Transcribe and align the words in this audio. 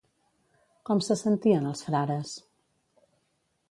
Com 0.89 1.03
se 1.09 1.19
sentien 1.21 1.71
els 1.73 1.87
frares? 1.91 2.37